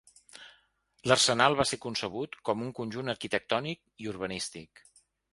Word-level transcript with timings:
L'Arsenal 1.09 1.57
va 1.59 1.65
ser 1.71 1.77
concebut 1.83 2.37
com 2.49 2.63
un 2.67 2.71
conjunt 2.79 3.13
arquitectònic 3.13 3.83
i 4.07 4.09
urbanístic. 4.13 4.83